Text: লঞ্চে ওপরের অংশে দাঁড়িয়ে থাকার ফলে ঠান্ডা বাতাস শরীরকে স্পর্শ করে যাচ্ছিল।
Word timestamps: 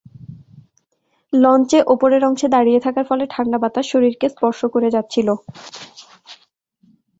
লঞ্চে 1.33 1.79
ওপরের 1.93 2.23
অংশে 2.25 2.47
দাঁড়িয়ে 2.49 2.83
থাকার 2.85 3.05
ফলে 3.09 3.23
ঠান্ডা 3.33 3.57
বাতাস 3.63 3.85
শরীরকে 3.91 4.27
স্পর্শ 4.29 4.59
করে 4.73 4.89
যাচ্ছিল। 4.95 5.27